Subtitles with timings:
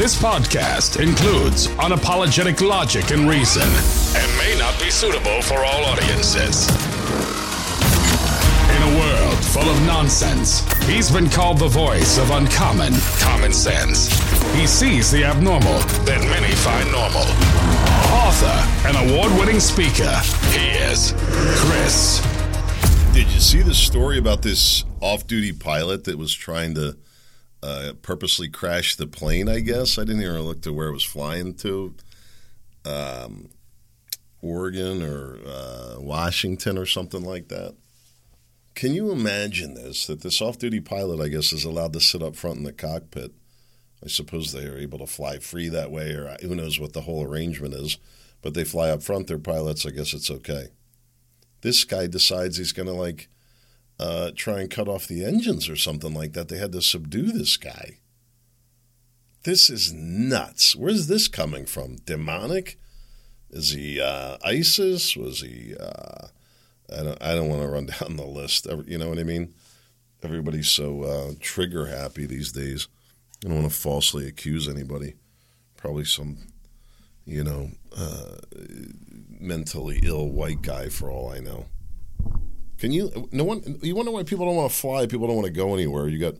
[0.00, 3.68] This podcast includes unapologetic logic and reason
[4.16, 6.70] and may not be suitable for all audiences.
[8.70, 14.08] In a world full of nonsense, he's been called the voice of uncommon common sense.
[14.54, 17.28] He sees the abnormal that many find normal.
[18.24, 20.16] Author and award winning speaker,
[20.48, 21.12] he is
[21.60, 22.22] Chris.
[23.12, 26.96] Did you see the story about this off duty pilot that was trying to
[27.62, 29.98] uh, purposely crashed the plane, I guess?
[29.98, 31.94] I didn't even look to where it was flying to.
[32.84, 33.50] Um,
[34.42, 37.74] Oregon or uh, Washington or something like that.
[38.74, 40.06] Can you imagine this?
[40.06, 42.72] That this off duty pilot, I guess, is allowed to sit up front in the
[42.72, 43.32] cockpit.
[44.02, 47.02] I suppose they are able to fly free that way, or who knows what the
[47.02, 47.98] whole arrangement is.
[48.40, 50.68] But they fly up front, they're pilots, I guess it's okay.
[51.60, 53.28] This guy decides he's going to, like,
[54.00, 56.48] uh, try and cut off the engines or something like that.
[56.48, 57.98] They had to subdue this guy.
[59.42, 60.74] This is nuts.
[60.74, 61.96] Where's this coming from?
[62.06, 62.78] Demonic?
[63.50, 65.16] Is he uh, ISIS?
[65.16, 65.74] Was he?
[65.78, 66.28] Uh,
[66.90, 67.22] I don't.
[67.22, 68.66] I don't want to run down the list.
[68.86, 69.54] You know what I mean?
[70.22, 72.88] Everybody's so uh, trigger happy these days.
[73.44, 75.14] I don't want to falsely accuse anybody.
[75.76, 76.38] Probably some,
[77.24, 78.36] you know, uh,
[79.28, 81.66] mentally ill white guy for all I know.
[82.80, 83.28] Can you?
[83.30, 83.78] No one.
[83.82, 85.06] You wonder why people don't want to fly.
[85.06, 86.08] People don't want to go anywhere.
[86.08, 86.34] You got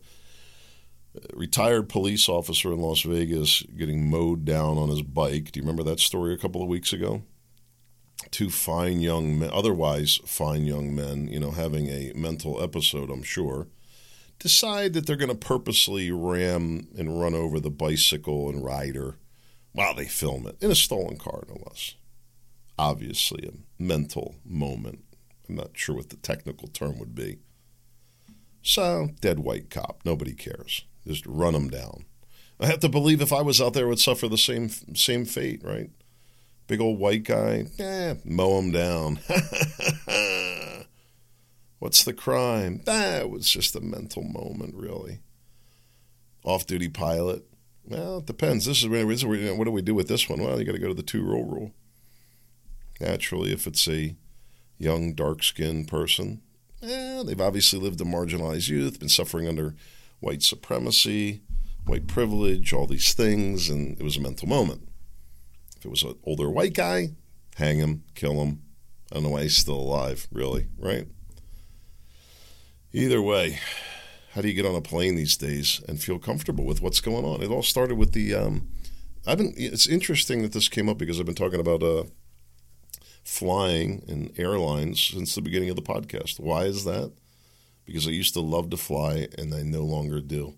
[1.15, 5.53] a retired police officer in Las Vegas getting mowed down on his bike.
[5.53, 7.23] Do you remember that story a couple of weeks ago?
[8.31, 13.11] Two fine young men, otherwise fine young men, you know, having a mental episode.
[13.11, 13.69] I'm sure
[14.39, 19.19] decide that they're going to purposely ram and run over the bicycle and rider
[19.73, 21.95] while they film it in a stolen car, no less.
[22.79, 25.05] Obviously, a mental moment.
[25.51, 27.39] I'm not sure what the technical term would be.
[28.63, 30.03] So, dead white cop.
[30.05, 30.85] Nobody cares.
[31.07, 32.05] Just run them down.
[32.61, 35.25] I have to believe if I was out there, I would suffer the same same
[35.25, 35.91] fate, right?
[36.69, 39.19] Big old white guy, eh, mow him down.
[41.81, 42.83] What's the crime?
[42.85, 45.19] That was just a mental moment, really.
[46.45, 47.45] Off duty pilot.
[47.85, 48.67] Well, it depends.
[48.67, 50.45] This is where, what do we do with this one?
[50.45, 51.73] Well, you got to go to the two row rule.
[53.01, 54.15] Naturally, if it's a
[54.81, 56.41] young, dark skinned person,
[56.83, 59.75] eh, they've obviously lived a marginalized youth, been suffering under
[60.21, 61.43] white supremacy,
[61.85, 64.89] white privilege, all these things, and it was a mental moment.
[65.77, 67.11] If it was an older white guy,
[67.57, 68.63] hang him, kill him.
[69.11, 71.07] I don't know why he's still alive, really, right?
[72.93, 73.59] Either way,
[74.33, 77.25] how do you get on a plane these days and feel comfortable with what's going
[77.25, 77.43] on?
[77.43, 78.35] It all started with the.
[78.35, 78.69] Um,
[79.27, 79.53] I've been.
[79.57, 82.05] It's interesting that this came up because I've been talking about uh,
[83.31, 86.41] flying and airlines since the beginning of the podcast.
[86.41, 87.13] Why is that?
[87.87, 90.55] Because I used to love to fly and I no longer do.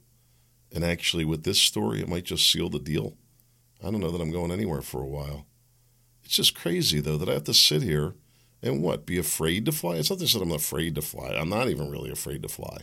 [0.75, 3.19] And actually, with this story, it might just seal the deal.
[3.85, 5.45] I don't know that I'm going anywhere for a while.
[6.25, 8.15] It's just crazy, though, that I have to sit here
[8.63, 9.05] and what?
[9.05, 9.97] Be afraid to fly?
[9.97, 11.35] It's not that I'm afraid to fly.
[11.35, 12.79] I'm not even really afraid to fly.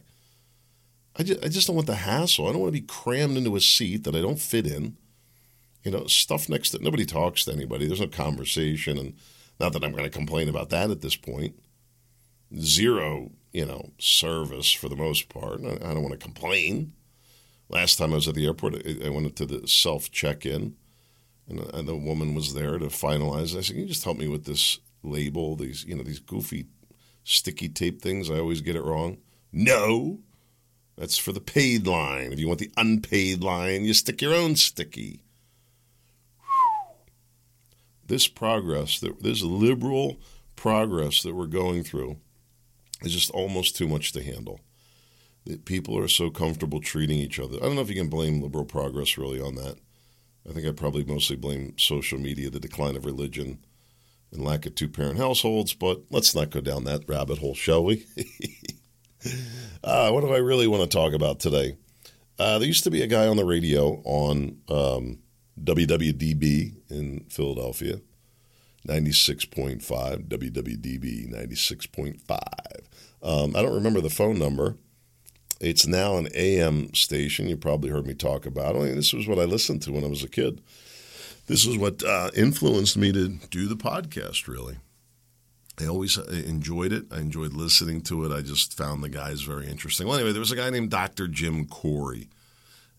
[1.16, 2.48] I just, I just don't want the hassle.
[2.48, 4.98] I don't want to be crammed into a seat that I don't fit in.
[5.84, 7.88] You know, stuff next to nobody talks to anybody.
[7.88, 9.16] There's no conversation, and
[9.60, 11.60] not that I'm going to complain about that at this point.
[12.58, 15.62] Zero, you know, service for the most part.
[15.64, 16.94] I, don't want to complain.
[17.68, 18.76] Last time I was at the airport,
[19.06, 20.76] I, went to the self check in,
[21.48, 23.56] and the woman was there to finalize.
[23.56, 26.68] I said, "Can you just help me with this label, these you know these goofy
[27.24, 28.30] sticky tape things.
[28.30, 29.18] I always get it wrong.
[29.52, 30.20] No,
[30.98, 32.34] that's for the paid line.
[32.34, 35.24] If you want the unpaid line, you stick your own sticky.
[38.10, 40.20] This progress, this liberal
[40.56, 42.18] progress that we're going through,
[43.04, 44.60] is just almost too much to handle.
[45.46, 47.58] That people are so comfortable treating each other.
[47.58, 49.78] I don't know if you can blame liberal progress really on that.
[50.50, 53.60] I think I probably mostly blame social media, the decline of religion,
[54.32, 57.84] and lack of two parent households, but let's not go down that rabbit hole, shall
[57.84, 58.08] we?
[59.84, 61.78] uh, what do I really want to talk about today?
[62.40, 65.20] Uh, there used to be a guy on the radio on um,
[65.64, 68.00] WWDB in Philadelphia,
[68.88, 72.40] 96.5, WWDB 96.5.
[73.22, 74.76] Um, I don't remember the phone number.
[75.60, 77.50] It's now an AM station.
[77.50, 78.80] You probably heard me talk about it.
[78.80, 80.62] I mean, this was what I listened to when I was a kid
[81.50, 84.78] this is what uh, influenced me to do the podcast, really.
[85.82, 87.06] I always uh, enjoyed it.
[87.12, 88.32] I enjoyed listening to it.
[88.32, 90.08] I just found the guys very interesting.
[90.08, 91.28] Well, anyway, there was a guy named Dr.
[91.28, 92.30] Jim Corey,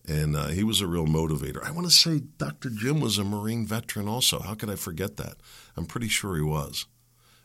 [0.07, 1.63] and uh, he was a real motivator.
[1.63, 2.69] I want to say Dr.
[2.69, 4.39] Jim was a Marine veteran also.
[4.39, 5.35] How could I forget that?
[5.77, 6.85] I'm pretty sure he was.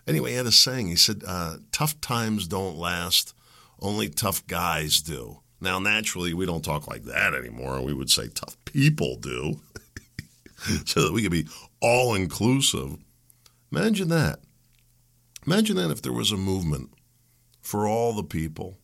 [0.07, 0.89] Anyway, he had a saying.
[0.89, 3.35] He said, uh, Tough times don't last,
[3.81, 5.41] only tough guys do.
[5.61, 7.81] Now, naturally, we don't talk like that anymore.
[7.83, 9.61] We would say tough people do.
[10.87, 11.47] so that we could be
[11.81, 12.97] all inclusive.
[13.73, 14.41] Imagine that.
[15.47, 16.91] Imagine that if there was a movement
[17.61, 18.79] for all the people,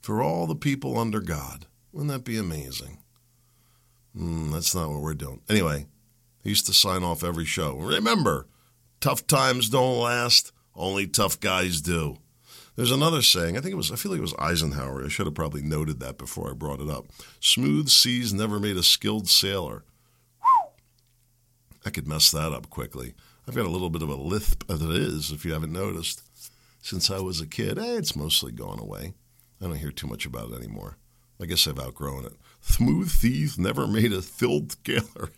[0.00, 1.66] for all the people under God.
[1.94, 2.98] Wouldn't that be amazing?
[4.18, 5.40] Mm, that's not what we're doing.
[5.48, 5.86] Anyway,
[6.42, 7.76] he used to sign off every show.
[7.76, 8.48] Remember,
[9.00, 12.16] tough times don't last, only tough guys do.
[12.74, 15.04] There's another saying, I think it was, I feel like it was Eisenhower.
[15.04, 17.06] I should have probably noted that before I brought it up.
[17.38, 19.84] Smooth seas never made a skilled sailor.
[21.86, 23.14] I could mess that up quickly.
[23.46, 26.22] I've got a little bit of a lisp as it is, if you haven't noticed.
[26.82, 29.14] Since I was a kid, eh, it's mostly gone away.
[29.60, 30.96] I don't hear too much about it anymore.
[31.40, 32.34] I guess I've outgrown it.
[32.60, 35.30] Smooth seas never made a filled sailor.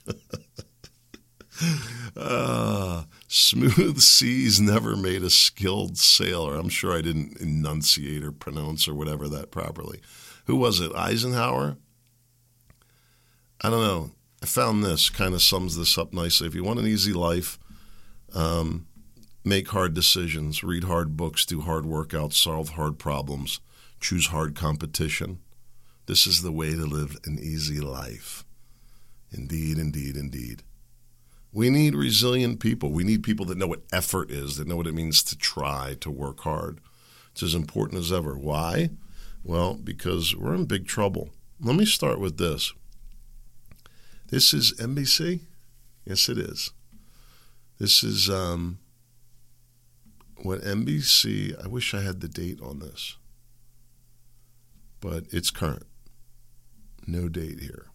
[2.16, 6.56] uh, smooth seas never made a skilled sailor.
[6.56, 10.00] I'm sure I didn't enunciate or pronounce or whatever that properly.
[10.46, 10.94] Who was it?
[10.94, 11.76] Eisenhower?
[13.62, 14.10] I don't know.
[14.42, 16.46] I found this kind of sums this up nicely.
[16.46, 17.58] If you want an easy life,
[18.34, 18.86] um,
[19.44, 23.60] make hard decisions, read hard books, do hard workouts, solve hard problems,
[23.98, 25.40] choose hard competition.
[26.06, 28.44] This is the way to live an easy life.
[29.32, 30.62] Indeed, indeed, indeed.
[31.52, 32.92] We need resilient people.
[32.92, 35.96] We need people that know what effort is, that know what it means to try,
[36.00, 36.80] to work hard.
[37.32, 38.38] It's as important as ever.
[38.38, 38.90] Why?
[39.42, 41.30] Well, because we're in big trouble.
[41.60, 42.72] Let me start with this.
[44.28, 45.40] This is NBC?
[46.04, 46.72] Yes, it is.
[47.78, 48.78] This is um,
[50.42, 53.16] what NBC, I wish I had the date on this,
[55.00, 55.86] but it's current.
[57.06, 57.86] No date here.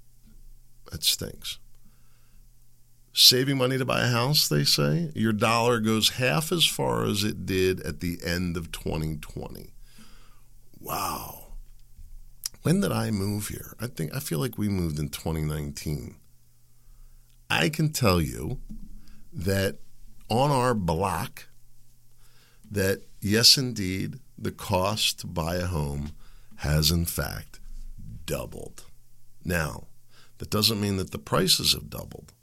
[0.91, 1.59] That stinks
[3.13, 7.23] saving money to buy a house, they say, your dollar goes half as far as
[7.23, 9.73] it did at the end of 2020.
[10.79, 11.47] Wow.
[12.63, 13.75] When did I move here?
[13.79, 16.15] I think I feel like we moved in 2019.
[17.49, 18.59] I can tell you
[19.33, 19.79] that
[20.29, 21.47] on our block
[22.69, 26.11] that yes indeed the cost to buy a home
[26.57, 27.59] has in fact
[28.25, 28.85] doubled.
[29.43, 29.87] Now,
[30.37, 32.33] that doesn't mean that the prices have doubled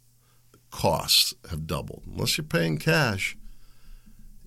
[0.52, 2.02] the costs have doubled.
[2.06, 3.36] Unless you're paying cash,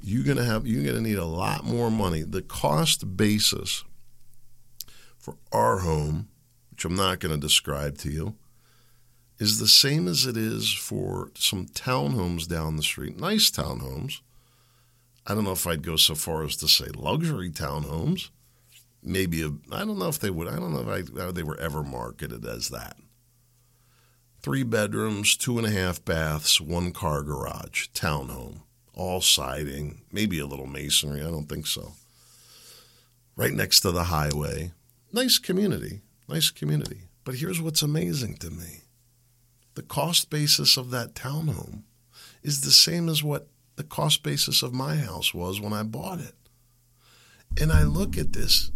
[0.02, 2.24] you're gonna have you're gonna need a lot more money.
[2.24, 3.84] The cost basis
[5.18, 6.30] for our home,
[6.72, 8.36] which I'm not gonna describe to you,
[9.38, 13.20] is the same as it is for some townhomes down the street.
[13.20, 14.22] Nice townhomes.
[15.28, 18.30] I don't know if I'd go so far as to say luxury townhomes.
[19.04, 20.48] Maybe I don't know if they would.
[20.48, 22.98] I don't know if I, they were ever marketed as that
[24.42, 28.62] three bedrooms, two and a half baths, one car garage, townhome,
[28.94, 31.22] all siding, maybe a little masonry.
[31.22, 31.94] I don't think so.
[33.36, 34.72] Right next to the highway.
[35.14, 37.04] Nice community, nice community.
[37.24, 38.82] But here's what's amazing to me
[39.74, 41.84] the cost basis of that townhome
[42.44, 43.48] is the same as what
[43.78, 46.36] the cost basis of my house was when I bought it.
[47.60, 48.70] And I look at this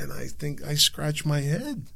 [0.00, 1.86] and I think I scratch my head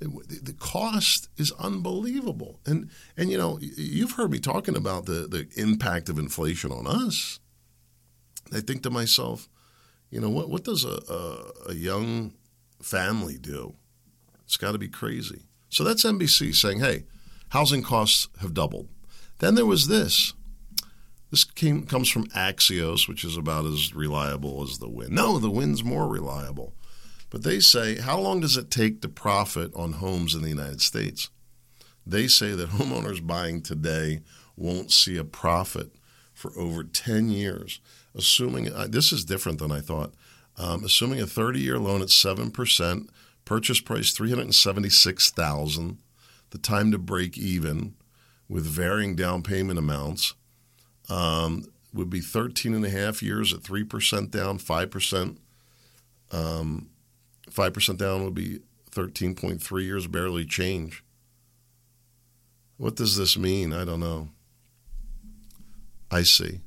[0.00, 2.60] the cost is unbelievable.
[2.66, 6.86] And and you know, you've heard me talking about the the impact of inflation on
[6.86, 7.40] us.
[8.52, 9.48] I think to myself,
[10.10, 12.34] you know, what what does a a, a young
[12.80, 13.74] family do?
[14.44, 15.42] It's got to be crazy.
[15.68, 17.04] So that's NBC saying, "Hey,
[17.50, 18.88] housing costs have doubled."
[19.38, 20.32] Then there was this.
[21.30, 25.10] This came comes from Axios, which is about as reliable as the wind.
[25.10, 26.74] No, the wind's more reliable.
[27.30, 30.80] But they say, how long does it take to profit on homes in the United
[30.80, 31.28] States?
[32.06, 34.20] They say that homeowners buying today
[34.56, 35.92] won't see a profit
[36.32, 37.80] for over 10 years.
[38.14, 40.14] Assuming uh, this is different than I thought.
[40.56, 43.08] Um, assuming a 30 year loan at 7%,
[43.44, 45.98] purchase price 376000
[46.50, 47.94] the time to break even
[48.48, 50.34] with varying down payment amounts
[51.08, 55.36] um, would be 13 and a half years at 3% down, 5%
[56.30, 56.90] um,
[57.50, 58.60] 5% down would be
[58.90, 61.02] 13.3 years, barely change.
[62.76, 63.72] What does this mean?
[63.72, 64.28] I don't know.
[66.10, 66.60] I see.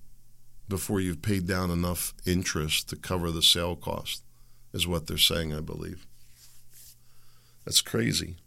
[0.68, 4.24] Before you've paid down enough interest to cover the sale cost,
[4.74, 6.06] is what they're saying, I believe.
[7.66, 8.38] That's crazy.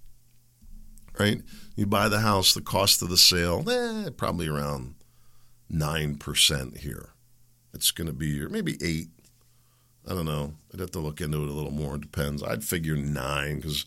[1.18, 1.42] Right?
[1.76, 4.94] You buy the house, the cost of the sale, eh, probably around
[5.72, 7.10] 9% here.
[7.72, 9.08] It's going to be maybe 8
[10.06, 10.54] I don't know.
[10.72, 11.94] I'd have to look into it a little more.
[11.94, 12.42] It depends.
[12.42, 13.86] I'd figure nine because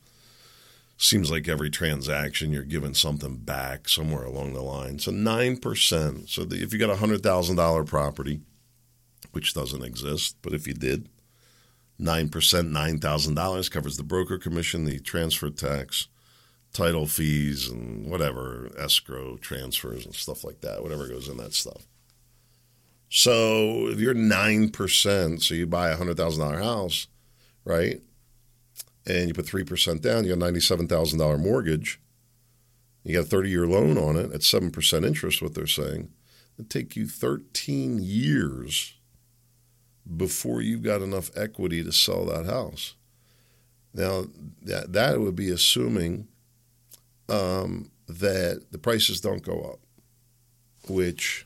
[0.98, 4.98] seems like every transaction you're giving something back somewhere along the line.
[4.98, 6.30] So nine percent.
[6.30, 8.42] So the, if you got a hundred thousand dollar property,
[9.32, 11.08] which doesn't exist, but if you did,
[12.00, 16.08] nine percent, nine thousand dollars covers the broker commission, the transfer tax,
[16.74, 21.88] title fees and whatever, escrow transfers and stuff like that, whatever goes in that stuff.
[23.10, 27.08] So if you're 9%, so you buy a $100,000 house,
[27.64, 28.02] right?
[29.06, 32.00] And you put 3% down, you got a $97,000 mortgage.
[33.04, 36.10] You got a 30 year loan on it at 7% interest, what they're saying.
[36.58, 38.96] It'd take you 13 years
[40.16, 42.96] before you've got enough equity to sell that house.
[43.94, 44.26] Now,
[44.62, 46.28] that, that would be assuming
[47.30, 49.80] um, that the prices don't go up,
[50.90, 51.46] which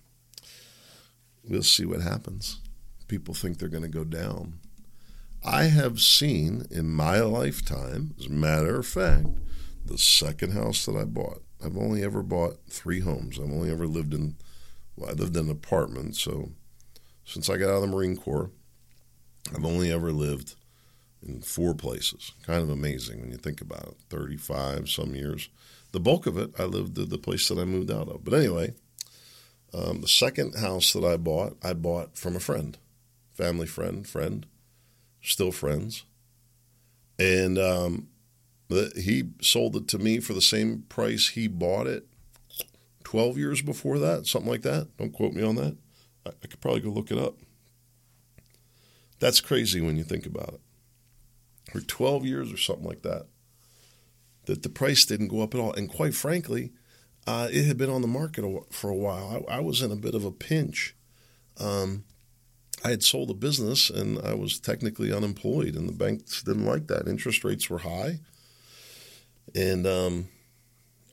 [1.43, 2.59] we'll see what happens.
[3.07, 4.59] People think they're going to go down.
[5.43, 9.27] I have seen in my lifetime, as a matter of fact,
[9.83, 11.41] the second house that I bought.
[11.63, 13.39] I've only ever bought three homes.
[13.39, 14.35] I've only ever lived in,
[14.95, 16.15] well, I lived in an apartment.
[16.15, 16.51] So
[17.25, 18.51] since I got out of the Marine Corps,
[19.55, 20.55] I've only ever lived
[21.25, 22.31] in four places.
[22.45, 23.95] Kind of amazing when you think about it.
[24.09, 25.49] 35 some years.
[25.91, 28.23] The bulk of it, I lived at the place that I moved out of.
[28.23, 28.73] But anyway,
[29.73, 32.77] um, the second house that I bought, I bought from a friend,
[33.33, 34.45] family friend, friend,
[35.21, 36.05] still friends.
[37.19, 38.07] And um,
[38.95, 42.07] he sold it to me for the same price he bought it
[43.03, 44.95] 12 years before that, something like that.
[44.97, 45.77] Don't quote me on that.
[46.25, 47.35] I, I could probably go look it up.
[49.19, 50.61] That's crazy when you think about it.
[51.71, 53.27] For 12 years or something like that,
[54.45, 55.73] that the price didn't go up at all.
[55.73, 56.71] And quite frankly,
[57.27, 59.45] uh, it had been on the market for a while.
[59.49, 60.95] I, I was in a bit of a pinch.
[61.59, 62.03] Um,
[62.83, 66.87] I had sold a business and I was technically unemployed, and the banks didn't like
[66.87, 67.07] that.
[67.07, 68.19] Interest rates were high.
[69.53, 70.29] And, um,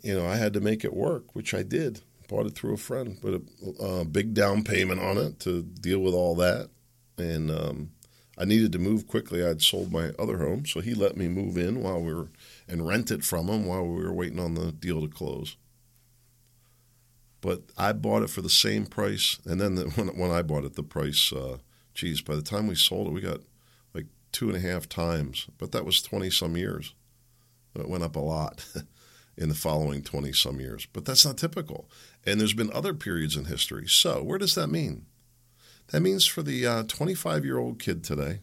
[0.02, 2.00] you know, I had to make it work, which I did.
[2.28, 3.40] Bought it through a friend, but
[3.80, 6.68] a, a big down payment on it to deal with all that.
[7.16, 7.90] And um,
[8.40, 9.44] I needed to move quickly.
[9.44, 12.28] I'd sold my other home, so he let me move in while we were
[12.68, 15.56] and rent it from him while we were waiting on the deal to close.
[17.40, 20.64] But I bought it for the same price, and then the, when when I bought
[20.64, 21.58] it, the price, uh,
[21.94, 23.40] geez, by the time we sold it, we got
[23.92, 25.48] like two and a half times.
[25.58, 26.94] But that was twenty some years.
[27.74, 28.64] It went up a lot
[29.36, 30.86] in the following twenty some years.
[30.92, 31.90] But that's not typical.
[32.24, 33.88] And there's been other periods in history.
[33.88, 35.06] So where does that mean?
[35.88, 38.40] That means for the 25 uh, year old kid today.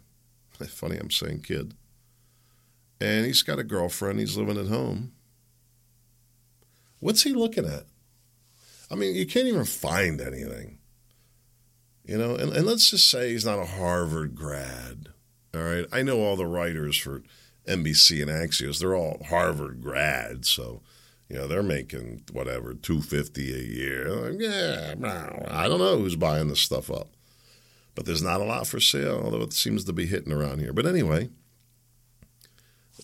[0.67, 1.73] Funny, I'm saying kid.
[2.99, 4.19] And he's got a girlfriend.
[4.19, 5.11] He's living at home.
[6.99, 7.83] What's he looking at?
[8.89, 10.79] I mean, you can't even find anything.
[12.05, 15.09] You know, and, and let's just say he's not a Harvard grad.
[15.53, 15.85] All right.
[15.91, 17.23] I know all the writers for
[17.67, 20.49] NBC and Axios, they're all Harvard grads.
[20.49, 20.81] So,
[21.29, 24.09] you know, they're making whatever, 250 a year.
[24.09, 24.93] Like, yeah,
[25.49, 27.14] I don't know who's buying this stuff up.
[27.95, 30.73] But there's not a lot for sale, although it seems to be hitting around here.
[30.73, 31.29] But anyway,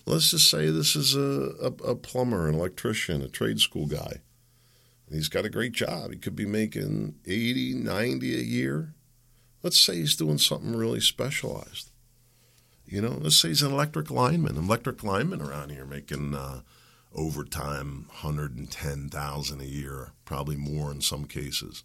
[0.05, 4.21] let's just say this is a, a, a plumber, an electrician, a trade school guy
[5.11, 6.11] He's got a great job.
[6.11, 8.93] He could be making 80, 90 a year.
[9.61, 11.91] Let's say he's doing something really specialized.
[12.85, 14.57] You know, let's say he's an electric lineman.
[14.57, 16.61] An electric lineman around here making uh,
[17.13, 21.83] overtime 110,000 a year, probably more in some cases.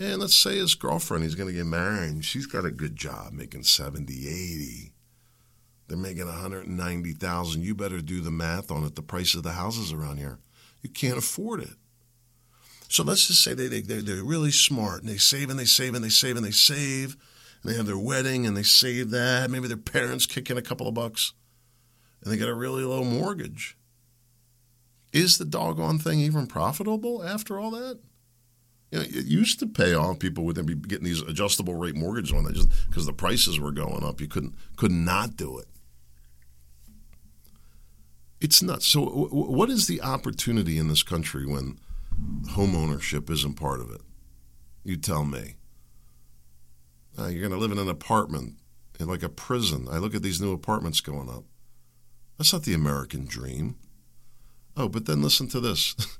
[0.00, 3.34] And let's say his girlfriend, he's going to get married, she's got a good job
[3.34, 4.92] making 70, 80.
[5.88, 7.62] They're making 190,000.
[7.62, 10.38] You better do the math on it, the price of the houses around here.
[10.82, 11.74] You can't afford it.
[12.88, 15.94] So let's just say they, they, they're really smart and they save and they save
[15.94, 17.16] and they save and they save.
[17.62, 19.50] And they have their wedding and they save that.
[19.50, 21.34] Maybe their parents kick in a couple of bucks
[22.22, 23.76] and they get a really low mortgage.
[25.12, 27.98] Is the doggone thing even profitable after all that?
[28.90, 30.18] You know, it used to pay off.
[30.18, 33.60] People would then be getting these adjustable rate mortgages on that just because the prices
[33.60, 34.20] were going up.
[34.20, 35.66] You couldn't could not do it.
[38.40, 38.86] It's nuts.
[38.86, 41.78] So, what is the opportunity in this country when
[42.50, 44.00] home ownership isn't part of it?
[44.82, 45.56] You tell me.
[47.18, 48.54] Uh, you're going to live in an apartment
[48.98, 49.88] in like a prison.
[49.90, 51.44] I look at these new apartments going up.
[52.38, 53.76] That's not the American dream.
[54.76, 55.94] Oh, but then listen to this.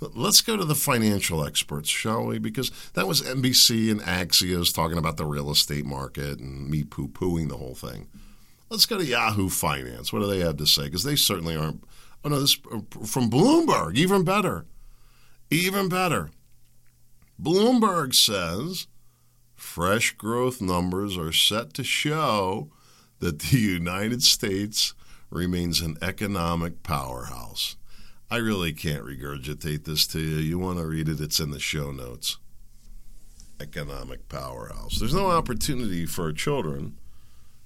[0.00, 2.38] Let's go to the financial experts, shall we?
[2.38, 7.08] Because that was NBC and Axios talking about the real estate market and me poo
[7.08, 8.08] pooing the whole thing.
[8.68, 10.12] Let's go to Yahoo Finance.
[10.12, 10.84] What do they have to say?
[10.84, 11.84] Because they certainly aren't.
[12.24, 13.96] Oh no, this uh, from Bloomberg.
[13.96, 14.66] Even better,
[15.50, 16.30] even better.
[17.40, 18.86] Bloomberg says
[19.54, 22.70] fresh growth numbers are set to show
[23.20, 24.94] that the United States
[25.30, 27.76] remains an economic powerhouse.
[28.34, 30.36] I really can't regurgitate this to you.
[30.36, 32.38] You want to read it, it's in the show notes.
[33.60, 34.98] Economic powerhouse.
[34.98, 36.96] There's no opportunity for children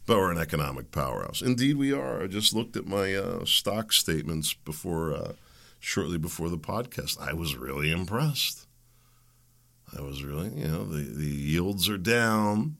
[0.09, 1.43] but we're an economic powerhouse.
[1.43, 2.23] Indeed, we are.
[2.23, 5.33] I just looked at my uh, stock statements before, uh,
[5.79, 7.21] shortly before the podcast.
[7.21, 8.67] I was really impressed.
[9.95, 12.79] I was really, you know, the, the yields are down,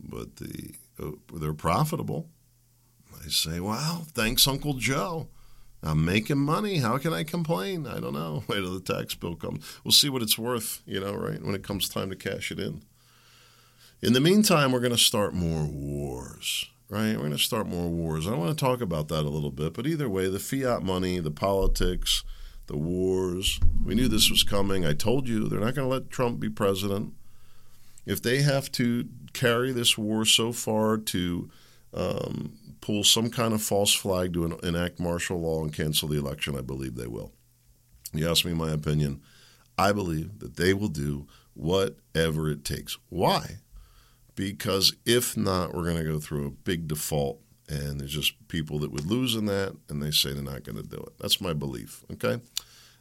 [0.00, 2.28] but the uh, they're profitable.
[3.24, 5.28] I say, wow, thanks, Uncle Joe.
[5.86, 6.78] I'm making money.
[6.78, 7.86] How can I complain?
[7.86, 8.42] I don't know.
[8.48, 9.64] Wait till the tax bill comes.
[9.84, 11.40] We'll see what it's worth, you know, right?
[11.42, 12.82] When it comes time to cash it in.
[14.02, 17.12] In the meantime, we're going to start more wars, right?
[17.12, 18.26] We're going to start more wars.
[18.26, 21.18] I want to talk about that a little bit, but either way, the fiat money,
[21.18, 22.24] the politics,
[22.66, 24.84] the wars, we knew this was coming.
[24.84, 27.14] I told you they're not going to let Trump be president.
[28.04, 31.50] If they have to carry this war so far to
[31.96, 36.56] um, pull some kind of false flag to enact martial law and cancel the election,
[36.56, 37.32] I believe they will.
[38.12, 39.20] You ask me my opinion.
[39.78, 42.96] I believe that they will do whatever it takes.
[43.08, 43.56] Why?
[44.34, 48.78] Because if not, we're going to go through a big default, and there's just people
[48.80, 51.18] that would lose in that, and they say they're not going to do it.
[51.18, 52.04] That's my belief.
[52.12, 52.40] Okay.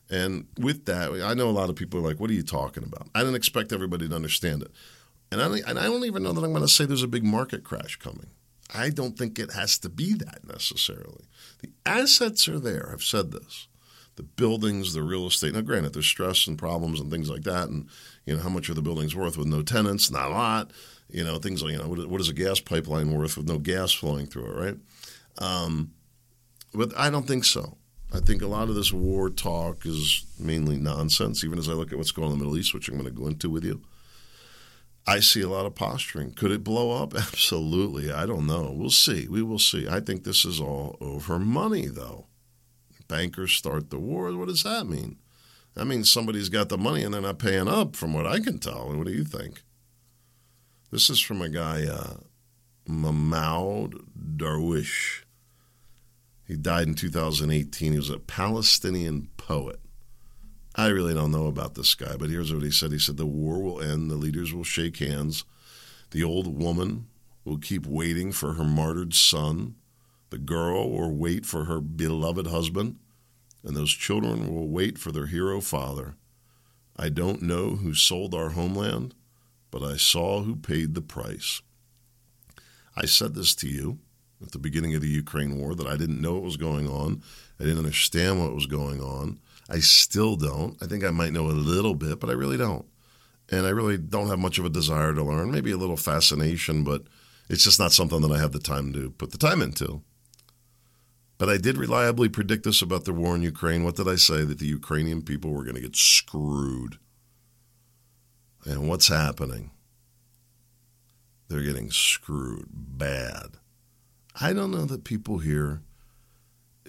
[0.09, 2.83] And with that, I know a lot of people are like, "What are you talking
[2.83, 4.71] about?" I didn't expect everybody to understand it,
[5.31, 7.23] and I, and I don't even know that I'm going to say there's a big
[7.23, 8.27] market crash coming.
[8.73, 11.25] I don't think it has to be that necessarily.
[11.61, 12.89] The assets are there.
[12.91, 13.67] I've said this.
[14.15, 15.53] The buildings, the real estate.
[15.53, 17.87] Now, granted, there's stress and problems and things like that, and
[18.25, 20.09] you know how much are the buildings worth with no tenants?
[20.09, 20.71] Not a lot.
[21.09, 23.91] You know things like you know what, is a gas pipeline worth with no gas
[23.91, 24.77] flowing through it, right?
[25.37, 25.91] Um,
[26.73, 27.77] but I don't think so.
[28.13, 31.43] I think a lot of this war talk is mainly nonsense.
[31.43, 33.05] Even as I look at what's going on in the Middle East, which I'm going
[33.05, 33.81] to go into with you.
[35.07, 36.31] I see a lot of posturing.
[36.31, 37.13] Could it blow up?
[37.15, 38.11] Absolutely.
[38.11, 38.71] I don't know.
[38.75, 39.27] We'll see.
[39.27, 39.87] We will see.
[39.87, 42.27] I think this is all over money, though.
[43.07, 44.35] Bankers start the war.
[44.35, 45.17] What does that mean?
[45.75, 48.57] That means somebody's got the money and they're not paying up, from what I can
[48.57, 48.91] tell.
[48.91, 49.61] What do you think?
[50.91, 52.17] This is from a guy, uh,
[52.87, 53.95] Mahmoud
[54.37, 55.23] Darwish.
[56.47, 57.91] He died in 2018.
[57.91, 59.79] He was a Palestinian poet.
[60.77, 62.91] I really don't know about this guy, but here's what he said.
[62.91, 65.45] He said, The war will end, the leaders will shake hands,
[66.11, 67.07] the old woman
[67.45, 69.75] will keep waiting for her martyred son,
[70.31, 72.97] the girl will wait for her beloved husband,
[73.63, 76.15] and those children will wait for their hero father.
[76.97, 79.15] I don't know who sold our homeland,
[79.71, 81.61] but I saw who paid the price.
[82.97, 83.99] I said this to you
[84.41, 87.21] at the beginning of the Ukraine war that I didn't know what was going on.
[87.59, 89.39] I didn't understand what was going on.
[89.69, 90.81] I still don't.
[90.81, 92.85] I think I might know a little bit, but I really don't.
[93.49, 96.83] And I really don't have much of a desire to learn, maybe a little fascination,
[96.83, 97.03] but
[97.49, 100.01] it's just not something that I have the time to put the time into.
[101.37, 103.83] But I did reliably predict this about the war in Ukraine.
[103.83, 104.43] What did I say?
[104.45, 106.97] That the Ukrainian people were going to get screwed.
[108.65, 109.71] And what's happening?
[111.47, 113.57] They're getting screwed bad.
[114.39, 115.81] I don't know that people here,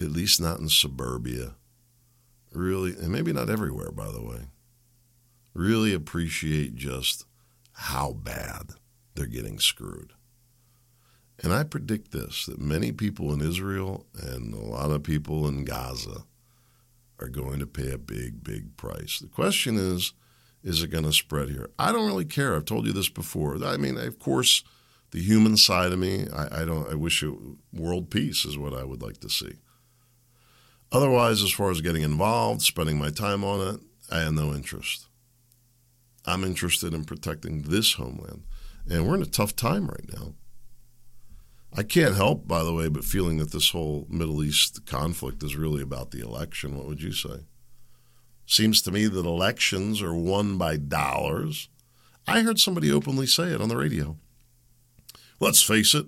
[0.01, 1.55] at least not in suburbia,
[2.51, 4.47] really, and maybe not everywhere, by the way,
[5.53, 7.25] really appreciate just
[7.73, 8.71] how bad
[9.15, 10.13] they're getting screwed.
[11.43, 15.65] And I predict this that many people in Israel and a lot of people in
[15.65, 16.23] Gaza
[17.19, 19.19] are going to pay a big, big price.
[19.19, 20.13] The question is,
[20.63, 21.69] is it going to spread here?
[21.77, 22.55] I don't really care.
[22.55, 23.63] I've told you this before.
[23.63, 24.63] I mean, of course,
[25.11, 26.89] the human side of me, I, I don't.
[26.91, 27.33] I wish it,
[27.71, 29.53] world peace is what I would like to see.
[30.91, 35.07] Otherwise, as far as getting involved, spending my time on it, I have no interest.
[36.25, 38.43] I'm interested in protecting this homeland.
[38.89, 40.33] And we're in a tough time right now.
[41.75, 45.55] I can't help, by the way, but feeling that this whole Middle East conflict is
[45.55, 46.77] really about the election.
[46.77, 47.45] What would you say?
[48.45, 51.67] Seems to me that elections are won by dollars.
[52.25, 54.17] I heard somebody openly say it on the radio.
[55.39, 56.07] Let's face it,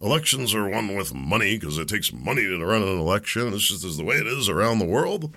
[0.00, 3.50] elections are won with money because it takes money to run an election.
[3.50, 5.34] This just is the way it is around the world.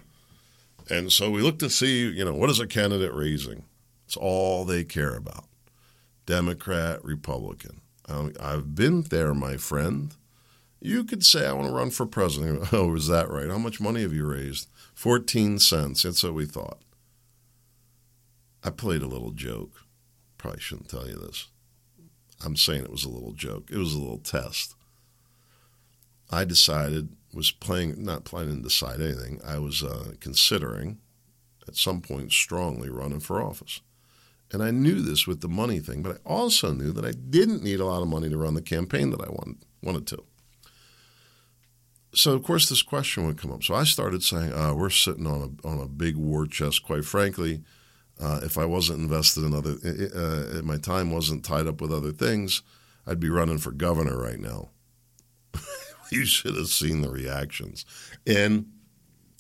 [0.90, 3.64] And so we look to see, you know, what is a candidate raising?
[4.06, 5.46] It's all they care about
[6.26, 7.82] Democrat, Republican.
[8.08, 10.16] Um, I've been there, my friend.
[10.82, 12.68] You could say, I want to run for president.
[12.74, 13.50] Oh, is that right?
[13.50, 14.70] How much money have you raised?
[14.94, 16.04] 14 cents.
[16.04, 16.80] That's what we thought.
[18.64, 19.72] I played a little joke.
[20.38, 21.48] Probably shouldn't tell you this.
[22.44, 23.70] I'm saying it was a little joke.
[23.72, 24.76] It was a little test.
[26.30, 29.42] I decided was playing not planning to decide anything.
[29.46, 31.00] I was uh, considering
[31.68, 33.82] at some point strongly running for office.
[34.52, 37.64] And I knew this with the money thing, but I also knew that I didn't
[37.64, 40.24] need a lot of money to run the campaign that I wanted, wanted to.
[42.14, 43.64] So, of course, this question would come up.
[43.64, 47.06] So I started saying, uh, we're sitting on a, on a big war chest, quite
[47.06, 47.64] frankly.
[48.20, 49.76] Uh, if I wasn't invested in other,
[50.16, 52.62] uh, my time wasn't tied up with other things,
[53.06, 54.70] I'd be running for governor right now.
[56.12, 57.86] you should have seen the reactions.
[58.26, 58.68] And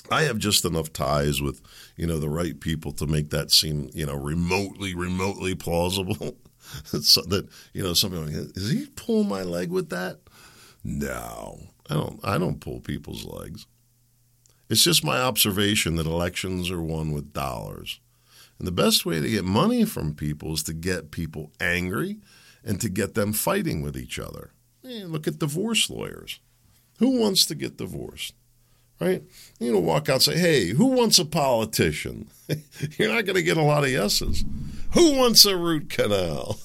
[0.10, 1.62] I have just enough ties with,
[1.96, 6.38] you know, the right people to make that seem, you know, remotely, remotely plausible.
[7.02, 10.20] so that, you know, somebody like, is he pulling my leg with that?
[10.84, 11.60] No,
[11.90, 12.20] I don't.
[12.24, 13.66] I don't pull people's legs.
[14.70, 18.00] It's just my observation that elections are won with dollars.
[18.64, 22.20] And the best way to get money from people is to get people angry
[22.64, 24.52] and to get them fighting with each other.
[24.86, 26.40] look at divorce lawyers.
[27.00, 28.36] Who wants to get divorced?
[29.02, 29.22] Right?
[29.60, 32.30] You know, walk out and say, hey, who wants a politician?
[32.98, 34.46] You're not going to get a lot of yeses.
[34.94, 36.58] Who wants a root canal?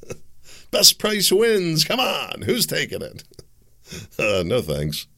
[0.70, 1.84] Best price wins.
[1.84, 2.42] Come on.
[2.42, 3.24] Who's taking it?
[4.20, 5.08] Uh, no thanks.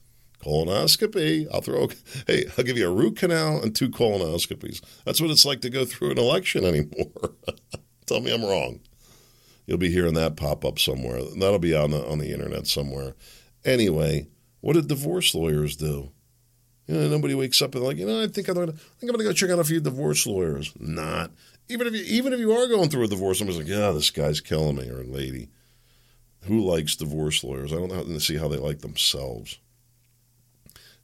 [0.42, 1.46] Colonoscopy.
[1.52, 1.88] I'll throw,
[2.26, 4.80] hey, I'll give you a root canal and two colonoscopies.
[5.04, 7.34] That's what it's like to go through an election anymore.
[8.06, 8.80] Tell me I'm wrong.
[9.66, 11.22] You'll be hearing that pop up somewhere.
[11.38, 13.14] That'll be on the, on the internet somewhere.
[13.64, 14.26] Anyway,
[14.60, 16.10] what did divorce lawyers do?
[16.86, 19.02] You know, nobody wakes up and like, you know, I think I'm gonna, I think
[19.04, 20.72] I'm gonna go check out a few divorce lawyers.
[20.80, 21.30] Not
[21.68, 24.10] even if you even if you are going through a divorce, somebody's like, yeah, this
[24.10, 25.48] guy's killing me or lady.
[26.46, 27.72] Who likes divorce lawyers?
[27.72, 29.60] I don't know how to see how they like themselves.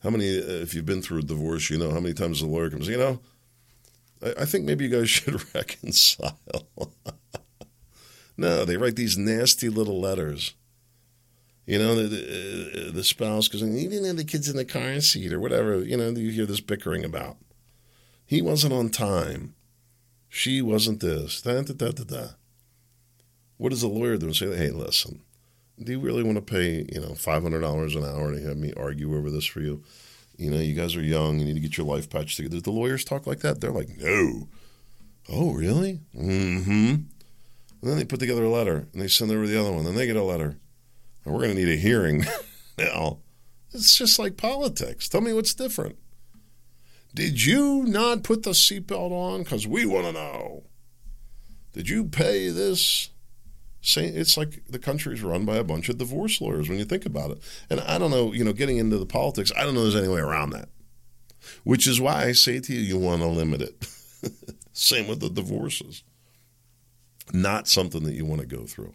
[0.02, 2.46] How many, uh, if you've been through a divorce, you know how many times the
[2.46, 3.20] lawyer comes, you know,
[4.22, 6.38] I, I think maybe you guys should reconcile.
[8.36, 10.54] no, they write these nasty little letters.
[11.66, 14.64] You know, the, the, uh, the spouse goes, you didn't have the kids in the
[14.64, 17.36] car seat or whatever, you know, you hear this bickering about.
[18.24, 19.54] He wasn't on time.
[20.28, 21.42] She wasn't this.
[21.42, 22.26] Da, da, da, da, da.
[23.56, 24.32] What does the lawyer do?
[24.32, 25.22] Say, hey, listen,
[25.82, 29.16] do you really want to pay, you know, $500 an hour to have me argue
[29.16, 29.82] over this for you?
[30.36, 31.38] You know, you guys are young.
[31.38, 32.60] You need to get your life patched together.
[32.60, 33.60] The lawyers talk like that?
[33.60, 34.48] They're like, no.
[35.28, 36.00] Oh, really?
[36.16, 36.94] Mm-hmm.
[37.80, 39.84] And then they put together a letter and they send over the other one.
[39.84, 40.58] Then they get a letter.
[41.24, 42.24] And we're going to need a hearing
[42.78, 43.18] now.
[43.72, 45.08] It's just like politics.
[45.08, 45.96] Tell me what's different.
[47.14, 49.42] Did you not put the seatbelt on?
[49.42, 50.64] Because we want to know.
[51.72, 53.10] Did you pay this?
[53.96, 57.06] It's like the country is run by a bunch of divorce lawyers when you think
[57.06, 57.38] about it.
[57.70, 60.12] And I don't know, you know, getting into the politics, I don't know there's any
[60.12, 60.68] way around that.
[61.64, 63.86] Which is why I say to you, you want to limit it.
[64.72, 66.02] Same with the divorces.
[67.32, 68.94] Not something that you want to go through.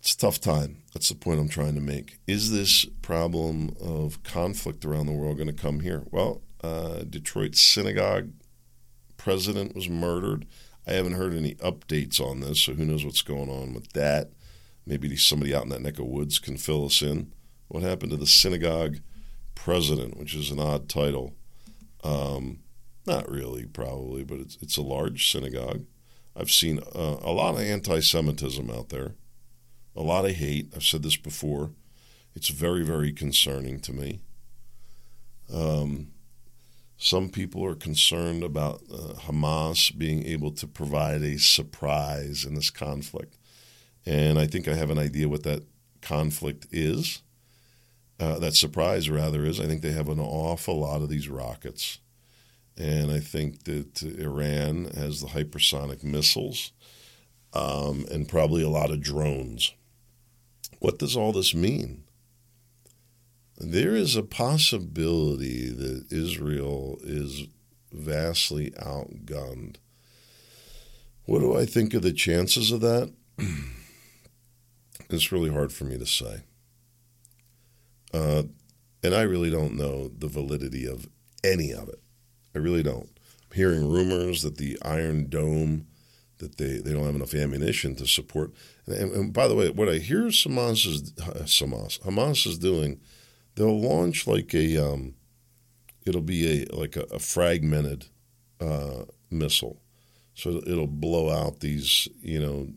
[0.00, 0.82] It's a tough time.
[0.94, 2.18] That's the point I'm trying to make.
[2.26, 6.04] Is this problem of conflict around the world going to come here?
[6.10, 8.30] Well, uh, Detroit synagogue
[9.16, 10.46] president was murdered
[10.86, 14.30] I haven't heard any updates on this, so who knows what's going on with that.
[14.86, 17.32] Maybe somebody out in that neck of woods can fill us in.
[17.68, 18.98] What happened to the synagogue
[19.56, 21.34] president, which is an odd title?
[22.04, 22.60] Um,
[23.04, 25.84] not really, probably, but it's, it's a large synagogue.
[26.36, 29.14] I've seen uh, a lot of anti Semitism out there,
[29.96, 30.72] a lot of hate.
[30.76, 31.72] I've said this before.
[32.36, 34.20] It's very, very concerning to me.
[35.52, 36.08] Um,
[36.98, 42.70] some people are concerned about uh, Hamas being able to provide a surprise in this
[42.70, 43.36] conflict.
[44.06, 45.62] And I think I have an idea what that
[46.00, 47.22] conflict is.
[48.18, 51.98] Uh, that surprise, rather, is I think they have an awful lot of these rockets.
[52.78, 56.72] And I think that Iran has the hypersonic missiles
[57.52, 59.72] um, and probably a lot of drones.
[60.78, 62.04] What does all this mean?
[63.58, 67.46] There is a possibility that Israel is
[67.92, 69.76] vastly outgunned.
[71.24, 73.12] What do I think of the chances of that?
[75.10, 76.42] it's really hard for me to say.
[78.12, 78.44] Uh,
[79.02, 81.08] and I really don't know the validity of
[81.42, 82.00] any of it.
[82.54, 83.08] I really don't.
[83.50, 85.86] I'm hearing rumors that the Iron Dome,
[86.38, 88.52] that they, they don't have enough ammunition to support.
[88.86, 93.00] And, and by the way, what I hear Hamas is, Hamas, Hamas is doing–
[93.56, 95.14] they'll launch like a um,
[96.06, 98.06] it'll be a like a, a fragmented
[98.60, 99.80] uh, missile,
[100.34, 102.68] so it'll blow out these you know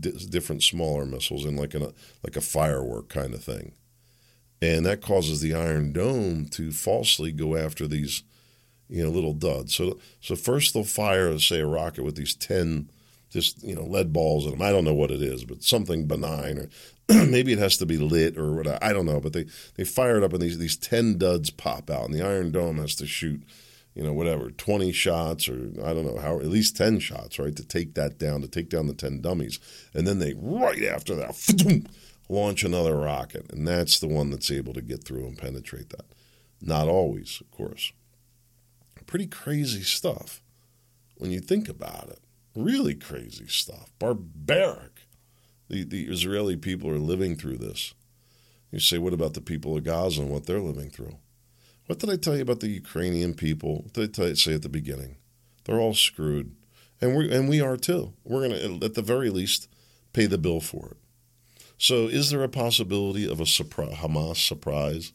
[0.00, 3.72] different smaller missiles in like a like a firework kind of thing,
[4.62, 8.22] and that causes the Iron Dome to falsely go after these
[8.88, 9.74] you know little duds.
[9.74, 12.90] So so first they'll fire say a rocket with these ten
[13.30, 14.62] just you know lead balls in them.
[14.62, 16.68] I don't know what it is, but something benign, or
[17.28, 19.20] maybe it has to be lit or what I don't know.
[19.20, 22.26] But they they fire it up and these these ten duds pop out, and the
[22.26, 23.42] Iron Dome has to shoot
[23.94, 27.56] you know whatever twenty shots or I don't know how at least ten shots right
[27.56, 29.58] to take that down to take down the ten dummies,
[29.94, 31.88] and then they right after that
[32.28, 36.06] launch another rocket, and that's the one that's able to get through and penetrate that.
[36.60, 37.92] Not always, of course.
[39.06, 40.42] Pretty crazy stuff
[41.16, 42.20] when you think about it
[42.58, 44.97] really crazy stuff, barbaric.
[45.68, 47.94] The, the Israeli people are living through this.
[48.70, 51.16] You say, what about the people of Gaza and what they're living through?
[51.86, 53.82] What did I tell you about the Ukrainian people?
[53.82, 55.16] What did I you, say at the beginning?
[55.64, 56.54] They're all screwed,
[57.00, 58.12] and we and we are too.
[58.24, 59.68] We're going to, at the very least,
[60.12, 60.96] pay the bill for it.
[61.78, 65.12] So, is there a possibility of a surprise, Hamas surprise?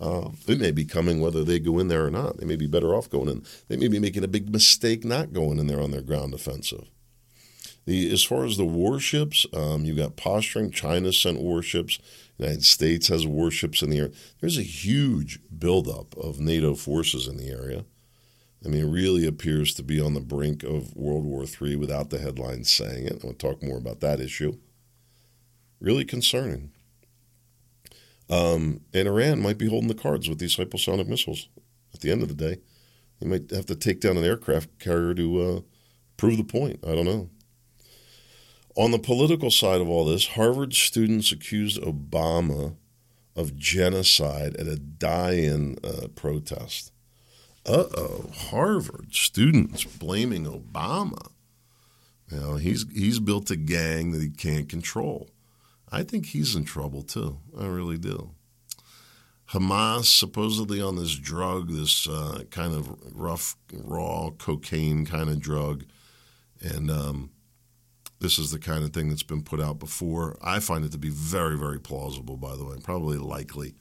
[0.00, 2.38] Uh, it may be coming whether they go in there or not.
[2.38, 3.44] They may be better off going in.
[3.66, 6.88] They may be making a big mistake not going in there on their ground offensive.
[7.88, 10.70] The, as far as the warships, um, you got posturing.
[10.70, 11.98] China sent warships.
[12.36, 14.12] United States has warships in the area.
[14.40, 17.86] There's a huge buildup of NATO forces in the area.
[18.62, 22.10] I mean, it really appears to be on the brink of World War III without
[22.10, 23.24] the headlines saying it.
[23.24, 24.58] I want to talk more about that issue.
[25.80, 26.72] Really concerning.
[28.28, 31.48] Um, and Iran might be holding the cards with these hypersonic missiles.
[31.94, 32.60] At the end of the day,
[33.18, 35.60] they might have to take down an aircraft carrier to uh,
[36.18, 36.80] prove the point.
[36.86, 37.30] I don't know.
[38.78, 42.76] On the political side of all this, Harvard students accused Obama
[43.34, 46.92] of genocide at a die in uh, protest.
[47.66, 51.32] Uh oh, Harvard students blaming Obama.
[52.30, 55.28] Know, he's, he's built a gang that he can't control.
[55.90, 57.38] I think he's in trouble too.
[57.58, 58.30] I really do.
[59.50, 65.84] Hamas supposedly on this drug, this uh, kind of rough, raw cocaine kind of drug,
[66.60, 67.30] and um,
[68.20, 70.36] this is the kind of thing that's been put out before.
[70.42, 72.36] I find it to be very, very plausible.
[72.36, 73.74] By the way, probably likely.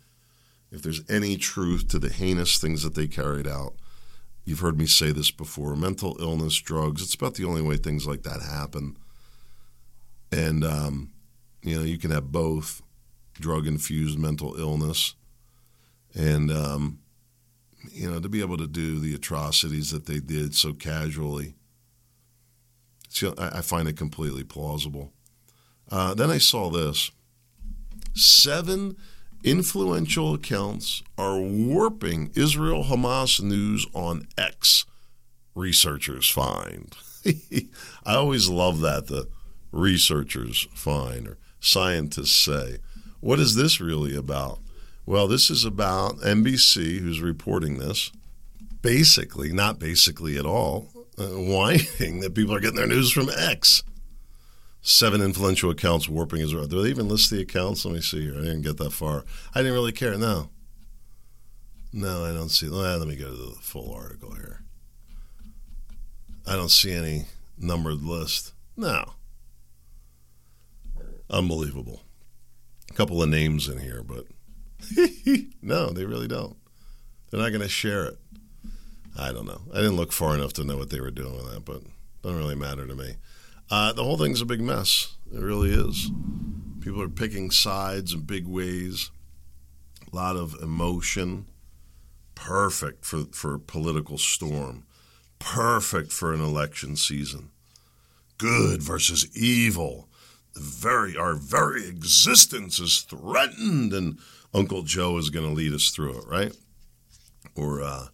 [0.71, 3.75] If there's any truth to the heinous things that they carried out,
[4.43, 7.01] you've heard me say this before: mental illness, drugs.
[7.01, 8.97] It's about the only way things like that happen.
[10.31, 11.11] And um,
[11.63, 12.81] you know, you can have both
[13.33, 15.15] drug infused mental illness
[16.15, 16.99] and, um,
[17.91, 21.55] you know, to be able to do the atrocities that they did so casually.
[23.37, 25.13] I find it completely plausible.
[25.89, 27.11] Uh, then I saw this
[28.13, 28.97] seven
[29.43, 34.85] influential accounts are warping Israel Hamas news on X,
[35.55, 36.95] researchers find.
[38.05, 39.27] I always love that, the
[39.71, 42.77] researchers find, or scientists say.
[43.19, 44.59] What is this really about?
[45.05, 48.11] Well, this is about NBC, who's reporting this,
[48.81, 53.83] basically, not basically at all, uh, whining that people are getting their news from X.
[54.81, 56.67] Seven influential accounts warping his Israel.
[56.67, 57.83] Do they even list the accounts?
[57.83, 58.35] Let me see here.
[58.35, 59.25] I didn't get that far.
[59.53, 60.17] I didn't really care.
[60.17, 60.49] No.
[61.91, 62.69] No, I don't see.
[62.69, 64.63] Well, let me go to the full article here.
[66.45, 67.25] I don't see any
[67.57, 68.53] numbered list.
[68.77, 69.13] No.
[71.29, 72.03] Unbelievable.
[72.89, 74.25] A couple of names in here, but
[75.61, 76.55] no, they really don't.
[77.29, 78.17] They're not going to share it.
[79.17, 79.61] I don't know.
[79.73, 81.87] I didn't look far enough to know what they were doing with that, but it
[82.21, 83.15] doesn't really matter to me.
[83.69, 85.15] Uh, the whole thing's a big mess.
[85.33, 86.11] It really is.
[86.79, 89.09] People are picking sides in big ways.
[90.11, 91.47] A lot of emotion.
[92.35, 94.85] Perfect for, for a political storm.
[95.39, 97.49] Perfect for an election season.
[98.37, 100.07] Good versus evil
[100.53, 104.19] The very our very existence is threatened, and
[104.53, 106.55] Uncle Joe is going to lead us through it, right?
[107.55, 108.07] Or uh,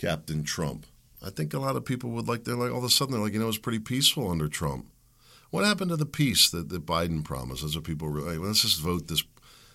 [0.00, 0.86] Captain Trump.
[1.22, 2.44] I think a lot of people would like.
[2.44, 4.48] They're like all of a sudden they're like, you know, it was pretty peaceful under
[4.48, 4.86] Trump.
[5.50, 7.62] What happened to the peace that, that Biden promised?
[7.62, 8.38] That's what people were like.
[8.38, 9.24] Let's just vote this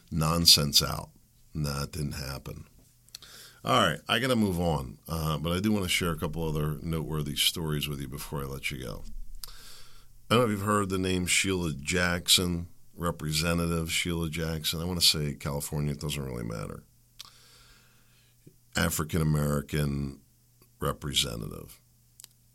[0.10, 1.10] nonsense out.
[1.54, 2.66] Nah, it didn't happen.
[3.64, 6.18] All right, I got to move on, uh, but I do want to share a
[6.18, 9.04] couple other noteworthy stories with you before I let you go.
[10.30, 14.82] I don't know if you've heard the name Sheila Jackson, Representative Sheila Jackson.
[14.82, 16.84] I want to say California, it doesn't really matter.
[18.76, 20.20] African American
[20.80, 21.80] representative.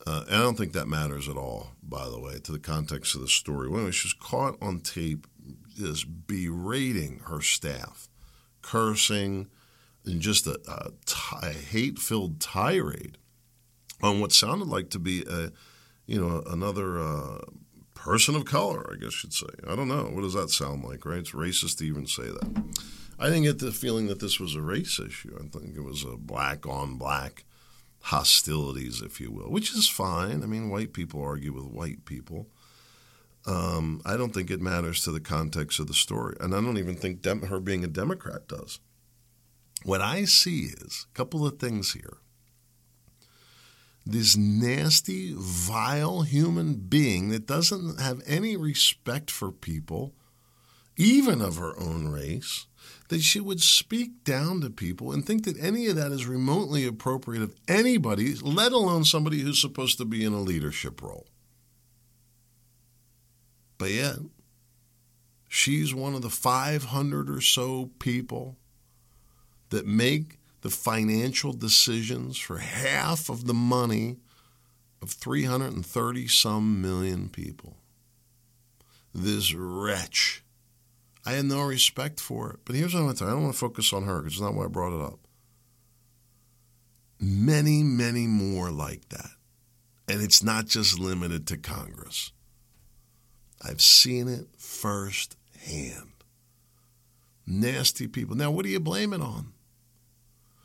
[0.06, 3.14] Uh, and I don't think that matters at all, by the way, to the context
[3.14, 3.68] of the story.
[3.68, 5.26] Well, she's caught on tape
[5.76, 8.08] just berating her staff,
[8.62, 9.48] cursing,
[10.06, 13.18] and just a hate filled tirade
[14.02, 15.50] on what sounded like to be a
[16.10, 17.38] you know, another uh,
[17.94, 19.46] person of color, I guess you'd say.
[19.68, 20.10] I don't know.
[20.12, 21.20] What does that sound like, right?
[21.20, 22.64] It's racist to even say that.
[23.20, 25.36] I didn't get the feeling that this was a race issue.
[25.38, 27.44] I think it was a black on black
[28.04, 30.42] hostilities, if you will, which is fine.
[30.42, 32.48] I mean, white people argue with white people.
[33.46, 36.36] Um, I don't think it matters to the context of the story.
[36.40, 38.80] And I don't even think dem- her being a Democrat does.
[39.84, 42.18] What I see is a couple of things here
[44.06, 50.14] this nasty, vile human being that doesn't have any respect for people,
[50.96, 52.66] even of her own race,
[53.10, 56.84] that she would speak down to people and think that any of that is remotely
[56.86, 61.26] appropriate of anybody, let alone somebody who's supposed to be in a leadership role.
[63.78, 64.16] But yet,
[65.52, 68.56] She's one of the 500 or so people
[69.70, 74.18] that make the financial decisions for half of the money
[75.02, 77.78] of 330 some million people.
[79.12, 80.44] This wretch.
[81.30, 82.58] I had no respect for it.
[82.64, 83.24] But here's what I'm going to.
[83.24, 85.20] I don't want to focus on her because it's not why I brought it up.
[87.20, 89.30] Many, many more like that.
[90.08, 92.32] And it's not just limited to Congress.
[93.62, 96.10] I've seen it firsthand.
[97.46, 98.34] Nasty people.
[98.34, 99.52] Now, what do you blame it on?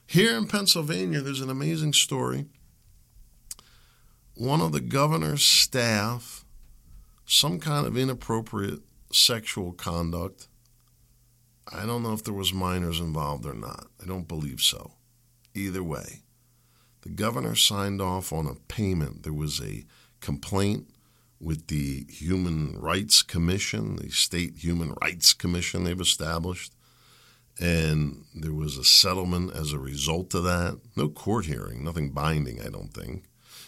[0.08, 2.48] Here in Pennsylvania, there's an amazing story.
[4.34, 6.44] One of the governor's staff,
[7.24, 8.80] some kind of inappropriate
[9.12, 10.48] sexual conduct.
[11.72, 13.88] I don't know if there was minors involved or not.
[14.02, 14.92] I don't believe so.
[15.54, 16.22] Either way,
[17.02, 19.24] the governor signed off on a payment.
[19.24, 19.86] There was a
[20.20, 20.90] complaint
[21.40, 26.74] with the Human Rights Commission, the State Human Rights Commission they've established.
[27.60, 30.80] And there was a settlement as a result of that.
[30.96, 33.26] No court hearing, nothing binding, I don't think.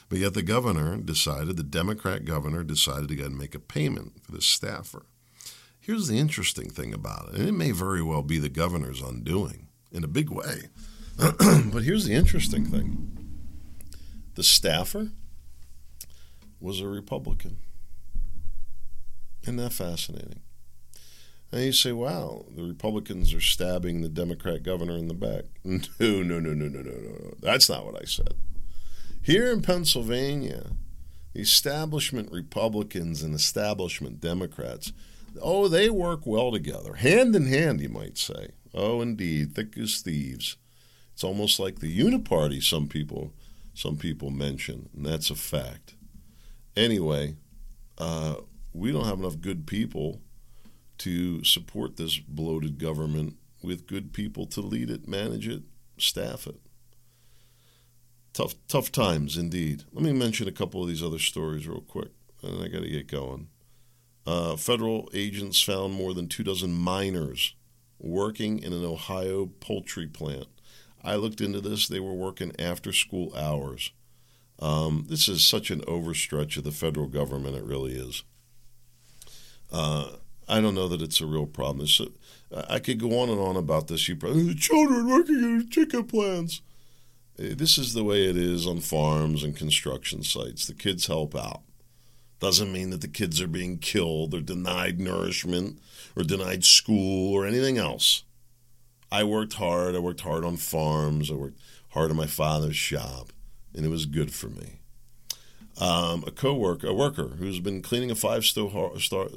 [0.09, 4.23] But yet the governor decided, the Democrat governor decided to go and make a payment
[4.23, 5.05] for this staffer.
[5.87, 9.69] Here's the interesting thing about it, and it may very well be the governor's undoing
[9.89, 10.63] in a big way.
[11.17, 13.17] but here's the interesting thing
[14.35, 15.11] the staffer
[16.59, 17.59] was a Republican.
[19.43, 20.41] Isn't that fascinating?
[21.53, 25.45] And you say, wow, the Republicans are stabbing the Democrat governor in the back.
[25.63, 27.33] No, no, no, no, no, no, no, no.
[27.39, 28.33] That's not what I said.
[29.21, 30.71] Here in Pennsylvania,
[31.33, 34.91] establishment Republicans and establishment Democrats,
[35.41, 38.49] oh, they work well together, hand in hand, you might say.
[38.73, 40.57] Oh, indeed, thick as thieves.
[41.13, 42.61] It's almost like the uniparty.
[42.61, 43.33] Some people,
[43.73, 45.95] some people mention, and that's a fact.
[46.75, 47.35] Anyway,
[47.97, 48.35] uh,
[48.73, 50.21] we don't have enough good people
[50.99, 55.63] to support this bloated government with good people to lead it, manage it,
[55.97, 56.59] staff it.
[58.33, 59.83] Tough, tough times indeed.
[59.91, 62.11] Let me mention a couple of these other stories real quick,
[62.43, 63.47] and I got to get going.
[64.27, 67.55] Uh, federal agents found more than two dozen minors
[67.97, 70.47] working in an Ohio poultry plant.
[71.01, 73.91] I looked into this; they were working after school hours.
[74.59, 77.55] Um, this is such an overstretch of the federal government.
[77.55, 78.23] It really is.
[79.71, 80.17] Uh,
[80.49, 81.87] I don't know that it's a real problem.
[82.69, 84.09] I could go on and on about this.
[84.09, 86.61] You probably, children working in chicken plants.
[87.39, 90.67] Uh, this is the way it is on farms and construction sites.
[90.67, 91.61] The kids help out.
[92.39, 95.79] Doesn't mean that the kids are being killed or denied nourishment
[96.15, 98.23] or denied school or anything else.
[99.11, 99.95] I worked hard.
[99.95, 101.31] I worked hard on farms.
[101.31, 103.31] I worked hard on my father's shop,
[103.73, 104.79] and it was good for me.
[105.79, 109.27] Um, a co-worker, a worker who's been cleaning a five-star star,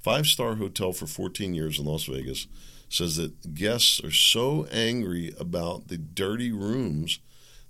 [0.00, 2.46] five star hotel for 14 years in Las Vegas
[2.90, 7.20] says that guests are so angry about the dirty rooms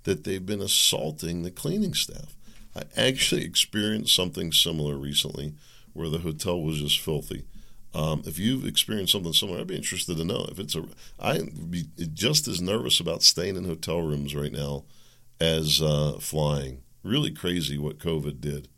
[0.03, 2.35] that they've been assaulting the cleaning staff.
[2.75, 5.53] I actually experienced something similar recently
[5.93, 7.45] where the hotel was just filthy.
[7.93, 10.45] Um, if you've experienced something similar, I'd be interested to know.
[10.49, 10.85] If it's a,
[11.19, 14.85] I'd be just as nervous about staying in hotel rooms right now
[15.39, 16.81] as uh, flying.
[17.03, 18.69] Really crazy what COVID did.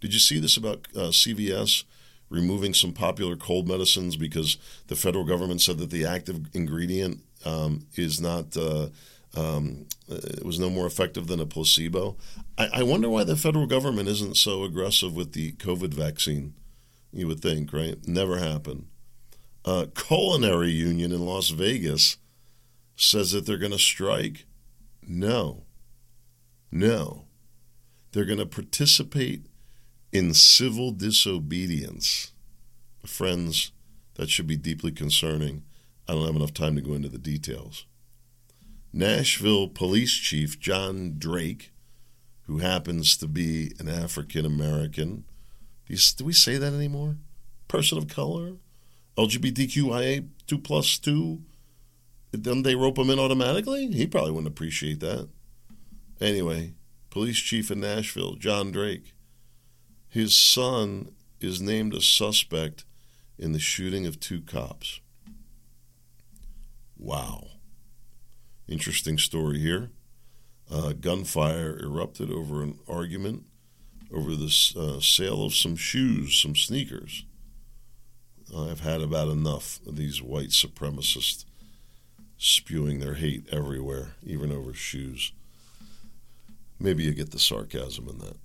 [0.00, 1.84] Did you see this about uh, CVS
[2.28, 4.56] removing some popular cold medicines because
[4.88, 8.88] the federal government said that the active ingredient um, is not uh,
[9.36, 12.16] um, it was no more effective than a placebo.
[12.56, 16.54] I, I, wonder why the federal government isn't so aggressive with the COVID vaccine.
[17.12, 17.96] You would think, right?
[18.06, 18.86] Never happened.
[19.64, 22.16] Uh, culinary union in Las Vegas
[22.96, 24.46] says that they're going to strike.
[25.06, 25.64] No,
[26.70, 27.26] no,
[28.12, 29.46] they're going to participate
[30.12, 32.32] in civil disobedience.
[33.04, 33.72] Friends,
[34.14, 35.62] that should be deeply concerning.
[36.08, 37.86] I don't have enough time to go into the details.
[38.96, 41.70] Nashville Police Chief John Drake,
[42.46, 45.24] who happens to be an African American,
[45.86, 47.16] do, do, we say that anymore?
[47.68, 48.52] Person of color?
[49.18, 51.42] LGBTQIA 2 plus 2?
[52.32, 53.86] Then they rope him in automatically?
[53.88, 55.28] He probably wouldn't appreciate that.
[56.18, 56.72] Anyway,
[57.10, 59.12] police chief in Nashville, John Drake,
[60.08, 62.86] his son is named a suspect
[63.38, 65.00] in the shooting of two cops.
[66.96, 67.55] Wow.
[68.68, 69.90] Interesting story here.
[70.70, 73.44] Uh, gunfire erupted over an argument
[74.12, 77.24] over the uh, sale of some shoes, some sneakers.
[78.56, 81.44] I've had about enough of these white supremacists
[82.38, 85.32] spewing their hate everywhere, even over shoes.
[86.78, 88.36] Maybe you get the sarcasm in that.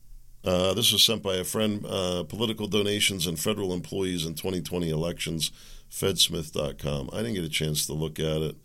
[0.43, 1.86] Uh, this was sent by a friend.
[1.86, 5.51] Uh, political donations and federal employees in 2020 elections,
[5.91, 7.09] fedsmith.com.
[7.13, 8.55] I didn't get a chance to look at it.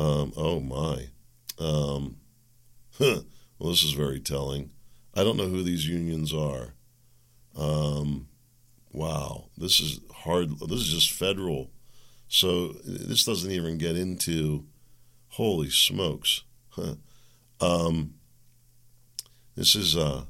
[0.00, 1.08] Um, oh, my.
[1.58, 2.16] Um.
[3.60, 4.70] Well, this is very telling.
[5.14, 6.72] I don't know who these unions are.
[7.54, 8.28] Um,
[8.90, 9.50] wow.
[9.58, 10.58] This is hard.
[10.60, 11.70] This is just federal.
[12.26, 14.64] So this doesn't even get into
[15.28, 16.42] holy smokes.
[17.60, 18.14] Um,
[19.56, 20.24] this is uh,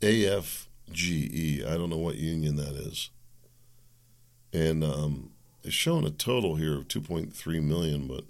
[0.00, 1.64] AFGE.
[1.64, 3.10] I don't know what union that is.
[4.52, 5.30] And um,
[5.62, 8.24] it's showing a total here of 2.3 million, but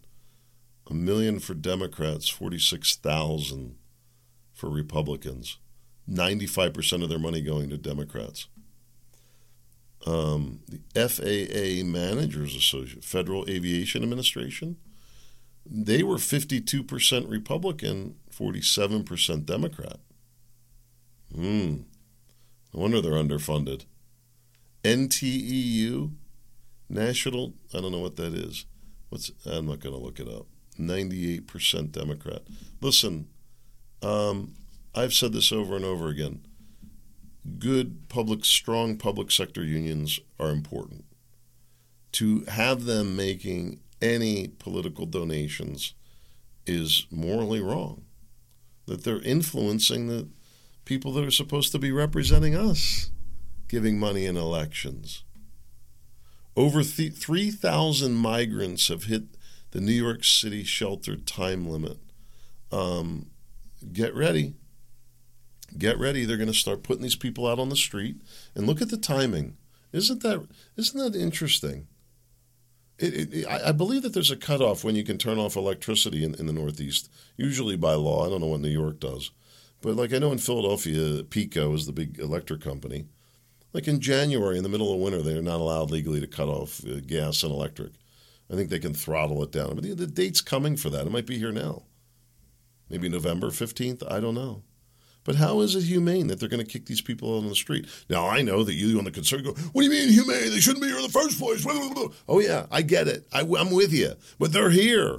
[0.88, 3.76] a million for Democrats, 46,000
[4.52, 5.58] for Republicans.
[6.08, 8.46] 95% of their money going to Democrats.
[10.06, 14.76] Um, the FAA Managers Association, Federal Aviation Administration,
[15.68, 19.98] they were 52% Republican, 47% Democrat.
[21.34, 21.78] Hmm.
[22.72, 23.84] No wonder they're underfunded.
[24.84, 26.12] NTEU,
[26.88, 28.66] National, I don't know what that is.
[29.08, 30.46] What's I'm not going to look it up.
[30.78, 32.42] 98% Democrat.
[32.80, 33.28] Listen,
[34.02, 34.54] um,
[34.94, 36.42] I've said this over and over again.
[37.58, 41.04] Good public, strong public sector unions are important.
[42.12, 45.94] To have them making any political donations
[46.66, 48.02] is morally wrong.
[48.86, 50.28] That they're influencing the
[50.84, 53.10] people that are supposed to be representing us
[53.68, 55.24] giving money in elections.
[56.56, 59.35] Over th- 3,000 migrants have hit
[59.76, 61.98] the New York City shelter time limit.
[62.72, 63.26] Um,
[63.92, 64.54] get ready.
[65.76, 66.24] Get ready.
[66.24, 68.16] They're going to start putting these people out on the street.
[68.54, 69.58] And look at the timing.
[69.92, 70.48] Isn't that
[70.78, 71.88] isn't that interesting?
[72.98, 76.34] It, it, I believe that there's a cutoff when you can turn off electricity in,
[76.36, 78.24] in the Northeast, usually by law.
[78.24, 79.30] I don't know what New York does.
[79.82, 83.08] But like I know in Philadelphia, PECO is the big electric company.
[83.74, 86.80] Like in January, in the middle of winter, they're not allowed legally to cut off
[86.86, 87.92] uh, gas and electric.
[88.50, 89.74] I think they can throttle it down.
[89.74, 91.06] But the, the date's coming for that.
[91.06, 91.82] It might be here now.
[92.88, 94.08] Maybe November 15th.
[94.10, 94.62] I don't know.
[95.24, 97.56] But how is it humane that they're going to kick these people out on the
[97.56, 97.88] street?
[98.08, 100.50] Now, I know that you on the concern go, what do you mean humane?
[100.50, 101.66] They shouldn't be here in the first place.
[102.28, 103.26] Oh, yeah, I get it.
[103.32, 104.12] I, I'm with you.
[104.38, 105.18] But they're here.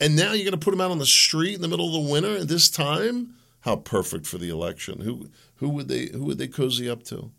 [0.00, 2.04] And now you're going to put them out on the street in the middle of
[2.04, 3.34] the winter at this time?
[3.60, 5.00] How perfect for the election.
[5.00, 7.32] Who, who, would, they, who would they cozy up to?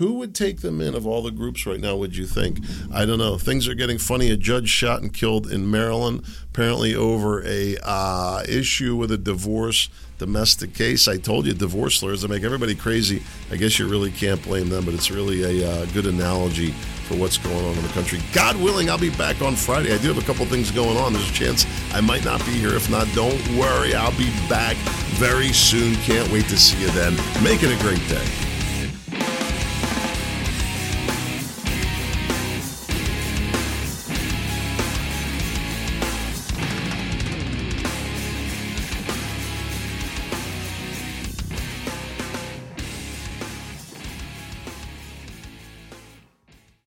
[0.00, 2.58] Who would take them in of all the groups right now, would you think?
[2.90, 3.36] I don't know.
[3.36, 4.30] Things are getting funny.
[4.30, 9.90] A judge shot and killed in Maryland, apparently over a uh, issue with a divorce
[10.16, 11.06] domestic case.
[11.06, 13.22] I told you, divorce lawyers, they make everybody crazy.
[13.50, 16.70] I guess you really can't blame them, but it's really a uh, good analogy
[17.06, 18.20] for what's going on in the country.
[18.32, 19.92] God willing, I'll be back on Friday.
[19.92, 21.12] I do have a couple things going on.
[21.12, 22.74] There's a chance I might not be here.
[22.74, 23.94] If not, don't worry.
[23.94, 24.76] I'll be back
[25.18, 25.94] very soon.
[25.96, 27.14] Can't wait to see you then.
[27.44, 28.49] Make it a great day.